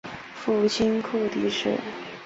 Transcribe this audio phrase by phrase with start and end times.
[0.33, 1.77] 父亲厍狄峙。